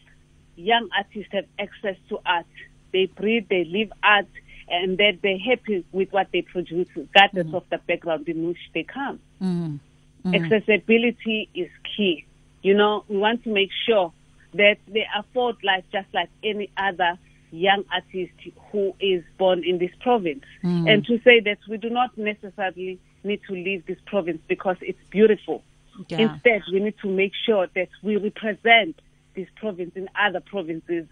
young 0.56 0.90
artists, 0.98 1.32
have 1.34 1.46
access 1.60 1.98
to 2.10 2.20
art. 2.26 2.46
They 2.94 3.06
breathe, 3.06 3.48
they 3.50 3.66
live 3.66 3.92
art, 4.04 4.28
and 4.70 4.98
that 4.98 5.20
they're 5.22 5.38
happy 5.38 5.86
with 5.92 6.12
what 6.12 6.28
they 6.32 6.44
produce, 6.44 6.88
regardless 6.96 7.48
mm. 7.48 7.56
of 7.56 7.64
the 7.70 7.78
background 7.80 8.28
in 8.30 8.48
which 8.48 8.60
they 8.74 8.84
come. 8.84 9.20
Mm. 9.42 9.80
Mm. 10.26 10.36
Accessibility 10.36 11.50
is 11.54 11.70
key. 11.96 12.26
You 12.62 12.76
know, 12.76 13.04
we 13.08 13.18
want 13.18 13.44
to 13.44 13.50
make 13.50 13.72
sure 13.88 14.14
that 14.54 14.78
they 14.88 15.06
afford 15.18 15.58
life 15.64 15.84
just 15.92 16.08
like 16.14 16.30
any 16.44 16.70
other 16.78 17.18
young 17.52 17.84
artist 17.92 18.32
who 18.72 18.94
is 19.00 19.24
born 19.38 19.64
in 19.64 19.78
this 19.78 19.92
province. 20.00 20.44
And 20.64 21.06
to 21.06 21.20
say 21.24 21.40
that 21.42 21.60
we 21.70 21.78
do 21.78 21.90
not 21.90 22.18
necessarily 22.18 23.00
need 23.24 23.42
to 23.48 23.54
leave 23.54 23.86
this 23.86 23.98
province 24.06 24.42
because 24.48 24.78
it's 24.82 25.00
beautiful. 25.10 25.64
Yeah. 26.08 26.34
Instead, 26.34 26.64
we 26.72 26.80
need 26.80 26.96
to 27.02 27.10
make 27.10 27.34
sure 27.46 27.68
that 27.76 27.90
we 28.02 28.18
represent 28.18 29.00
this 29.36 29.48
province 29.56 29.92
in 29.96 30.10
other 30.20 30.40
provinces 30.40 31.06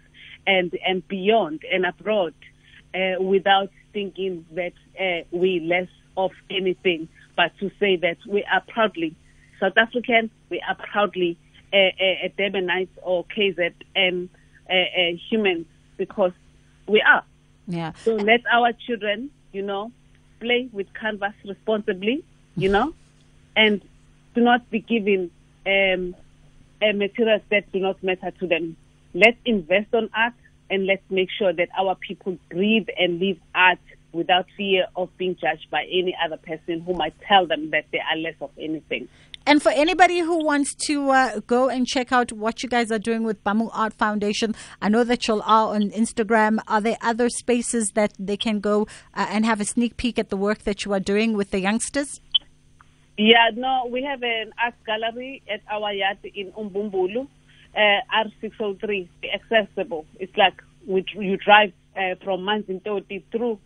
and 0.46 0.76
and 0.86 1.06
beyond 1.06 1.60
and 1.70 1.84
abroad, 1.84 2.34
uh, 2.94 3.22
without 3.22 3.70
thinking 3.92 4.46
that 4.52 4.72
uh, 4.98 5.24
we 5.30 5.60
less 5.60 5.88
of 6.16 6.32
anything, 6.50 7.08
but 7.36 7.52
to 7.60 7.70
say 7.78 7.96
that 7.96 8.16
we 8.26 8.44
are 8.52 8.62
proudly 8.68 9.14
South 9.60 9.76
African, 9.76 10.30
we 10.48 10.62
are 10.66 10.74
proudly 10.74 11.38
uh, 11.72 11.76
uh, 11.76 12.28
Durbanites 12.38 12.88
or 13.02 13.24
KZN 13.36 14.28
uh, 14.68 14.72
uh, 14.72 15.16
humans 15.28 15.66
because 16.00 16.32
we 16.88 17.02
are. 17.02 17.22
Yeah. 17.68 17.92
So 18.04 18.14
let 18.14 18.40
our 18.50 18.72
children, 18.72 19.30
you 19.52 19.60
know, 19.60 19.92
play 20.40 20.70
with 20.72 20.86
canvas 20.94 21.34
responsibly, 21.44 22.24
you 22.56 22.70
know, 22.70 22.94
and 23.54 23.82
do 24.34 24.40
not 24.40 24.68
be 24.70 24.80
given 24.80 25.30
um, 25.66 26.16
uh, 26.80 26.94
materials 26.94 27.42
that 27.50 27.70
do 27.70 27.80
not 27.80 28.02
matter 28.02 28.30
to 28.40 28.46
them. 28.46 28.76
Let's 29.12 29.36
invest 29.44 29.94
on 29.94 30.08
art 30.14 30.32
and 30.70 30.86
let's 30.86 31.02
make 31.10 31.28
sure 31.38 31.52
that 31.52 31.68
our 31.78 31.94
people 31.96 32.38
breathe 32.48 32.88
and 32.98 33.20
live 33.20 33.38
art 33.54 33.78
without 34.12 34.46
fear 34.56 34.86
of 34.96 35.14
being 35.18 35.36
judged 35.36 35.70
by 35.70 35.82
any 35.84 36.16
other 36.24 36.38
person 36.38 36.80
who 36.80 36.94
might 36.94 37.14
tell 37.28 37.46
them 37.46 37.70
that 37.72 37.84
they 37.92 37.98
are 37.98 38.16
less 38.16 38.34
of 38.40 38.50
anything. 38.58 39.06
And 39.50 39.60
for 39.60 39.70
anybody 39.70 40.20
who 40.20 40.44
wants 40.44 40.76
to 40.86 41.10
uh, 41.10 41.40
go 41.40 41.68
and 41.68 41.84
check 41.84 42.12
out 42.12 42.30
what 42.30 42.62
you 42.62 42.68
guys 42.68 42.92
are 42.92 43.00
doing 43.00 43.24
with 43.24 43.42
Bamu 43.42 43.68
Art 43.72 43.92
Foundation, 43.94 44.54
I 44.80 44.88
know 44.88 45.02
that 45.02 45.26
you 45.26 45.42
are 45.44 45.74
on 45.74 45.90
Instagram. 45.90 46.60
Are 46.68 46.80
there 46.80 46.96
other 47.02 47.28
spaces 47.28 47.90
that 47.96 48.12
they 48.16 48.36
can 48.36 48.60
go 48.60 48.86
uh, 49.12 49.26
and 49.28 49.44
have 49.44 49.60
a 49.60 49.64
sneak 49.64 49.96
peek 49.96 50.20
at 50.20 50.28
the 50.28 50.36
work 50.36 50.58
that 50.58 50.84
you 50.84 50.92
are 50.92 51.00
doing 51.00 51.32
with 51.32 51.50
the 51.50 51.58
youngsters? 51.58 52.20
Yeah, 53.18 53.50
no, 53.52 53.88
we 53.90 54.04
have 54.04 54.22
an 54.22 54.52
art 54.64 54.74
gallery 54.86 55.42
at 55.52 55.62
our 55.68 55.92
yard 55.94 56.18
in 56.32 56.52
Umbumbulu, 56.52 57.26
uh, 57.74 58.24
R603, 58.24 59.08
accessible. 59.34 60.06
It's 60.20 60.36
like 60.36 60.62
we, 60.86 61.04
you 61.16 61.36
drive 61.38 61.72
uh, 61.96 62.14
from 62.22 62.42
Manzintoti 62.42 63.24
through 63.32 63.58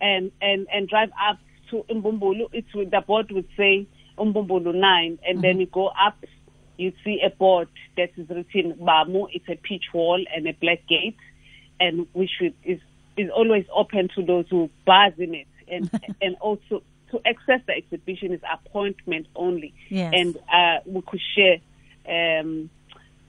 and, 0.00 0.32
and, 0.40 0.66
and 0.72 0.88
drive 0.88 1.10
up 1.22 1.38
to 1.72 1.84
Umbumbulu. 1.90 2.48
It's 2.54 2.72
with 2.74 2.90
the 2.90 3.02
board 3.02 3.30
would 3.32 3.48
say 3.54 3.86
Umbumbulu 4.18 4.74
9, 4.74 5.18
and 5.26 5.42
then 5.42 5.60
you 5.60 5.66
go 5.66 5.88
up, 5.88 6.16
you 6.76 6.92
see 7.04 7.20
a 7.24 7.30
board 7.30 7.68
that 7.96 8.10
is 8.16 8.28
written 8.28 8.74
Bamu. 8.74 9.28
It's 9.32 9.48
a 9.48 9.56
peach 9.56 9.84
wall 9.92 10.22
and 10.34 10.46
a 10.46 10.52
black 10.54 10.86
gate, 10.88 11.16
and 11.80 12.06
which 12.12 12.30
is 12.64 12.80
is 13.16 13.30
always 13.30 13.64
open 13.74 14.08
to 14.14 14.22
those 14.22 14.46
who 14.50 14.68
buzz 14.84 15.12
in 15.18 15.34
it, 15.34 15.46
and 15.68 15.90
and 16.22 16.36
also 16.40 16.82
to 17.10 17.20
access 17.26 17.60
the 17.66 17.72
exhibition 17.74 18.32
is 18.32 18.40
appointment 18.52 19.26
only, 19.36 19.72
Yes. 19.88 20.12
and 20.14 20.36
uh, 20.52 20.80
we 20.86 21.02
could 21.02 21.20
share. 21.34 21.58
Um, 22.08 22.70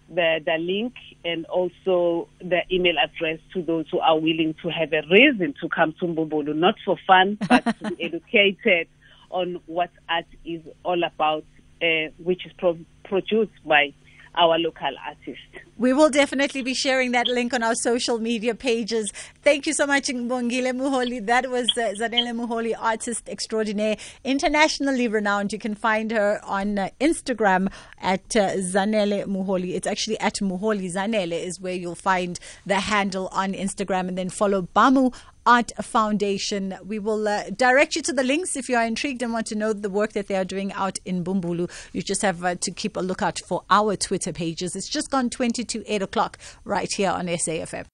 the 0.10 0.40
the 0.46 0.58
link 0.58 0.94
and 1.26 1.46
also 1.48 2.30
the 2.40 2.62
email 2.72 2.96
address 2.98 3.40
to 3.54 3.62
those 3.62 3.86
who 3.92 4.00
are 4.00 4.18
willing 4.18 4.56
to 4.62 4.70
have 4.70 4.94
a 4.94 5.02
reason 5.12 5.54
to 5.62 5.68
come 5.68 5.94
to 6.00 6.06
Mbumbulu, 6.06 6.56
not 6.56 6.76
for 6.86 6.98
fun, 7.06 7.38
but 7.50 7.64
to 7.80 7.92
be 7.96 8.04
educated 8.06 8.88
on 9.30 9.60
what 9.66 9.90
art 10.10 10.26
is 10.46 10.62
all 10.84 11.04
about, 11.04 11.46
uh, 11.82 12.10
which 12.18 12.46
is 12.46 12.52
pro- 12.58 12.78
produced 13.04 13.52
by 13.66 13.94
our 14.38 14.58
local 14.60 14.92
artists. 15.06 15.44
We 15.78 15.94
will 15.94 16.10
definitely 16.10 16.62
be 16.62 16.74
sharing 16.74 17.12
that 17.12 17.28
link 17.28 17.54
on 17.54 17.64
our 17.64 17.76
social 17.76 18.20
media 18.20 18.56
pages. 18.56 19.12
Thank 19.44 19.66
you 19.66 19.74
so 19.74 19.88
much, 19.88 20.08
Ngongile 20.08 20.74
Muholi. 20.74 21.26
That 21.26 21.50
was 21.50 21.68
uh, 21.76 21.94
Zanele 22.00 22.34
Muholi, 22.34 22.76
artist 22.78 23.28
extraordinaire, 23.28 23.98
internationally 24.24 25.08
renowned. 25.08 25.54
You 25.54 25.60
can 25.60 25.76
find 25.76 26.12
her 26.12 26.40
on 26.44 26.78
uh, 26.78 26.90
Instagram 27.02 27.72
at 28.00 28.36
uh, 28.36 28.54
Zanele 28.58 29.26
Muholi. 29.26 29.74
It's 29.74 29.88
actually 29.88 30.20
at 30.20 30.36
Muholi 30.36 30.92
Zanele 30.92 31.44
is 31.44 31.60
where 31.60 31.74
you'll 31.74 31.96
find 31.96 32.40
the 32.66 32.80
handle 32.80 33.30
on 33.32 33.54
Instagram, 33.54 34.08
and 34.08 34.18
then 34.18 34.30
follow 34.30 34.68
Bamu 34.76 35.14
Art 35.48 35.72
Foundation. 35.82 36.78
We 36.86 37.00
will 37.00 37.26
uh, 37.26 37.50
direct 37.56 37.96
you 37.96 38.02
to 38.02 38.12
the 38.12 38.24
links 38.24 38.58
if 38.58 38.68
you 38.68 38.76
are 38.76 38.84
intrigued 38.84 39.24
and 39.24 39.32
want 39.32 39.48
to 39.48 39.56
know 39.56 39.72
the 39.72 39.90
work 39.90 40.12
that 40.12 40.28
they 40.28 40.36
are 40.36 40.44
doing 40.44 40.74
out 40.74 41.00
in 41.06 41.24
Bumbulu. 41.24 41.72
You 41.94 42.02
just 42.02 42.22
have 42.22 42.44
uh, 42.44 42.56
to 42.56 42.72
keep 42.72 42.98
a 42.98 43.00
lookout 43.00 43.40
for 43.40 43.64
our 43.70 43.96
Twitter 43.96 44.34
pages. 44.34 44.76
It's 44.76 44.90
just 44.90 45.10
gone 45.10 45.30
20 45.30 45.64
to 45.64 45.88
8 45.88 46.02
o'clock 46.02 46.38
right 46.66 46.92
here 46.92 47.12
on 47.12 47.28
SAFM. 47.28 47.86